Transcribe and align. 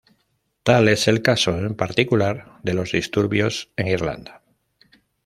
Tal 0.63 0.87
es 0.89 1.07
el 1.07 1.21
caso, 1.21 1.59
en 1.59 1.75
particular, 1.75 2.57
de 2.63 2.73
los 2.73 2.91
disturbios 2.91 3.69
en 3.77 3.87
Irlanda. 3.89 4.41